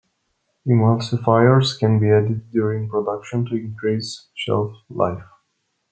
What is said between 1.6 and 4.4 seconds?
can be added during production to increase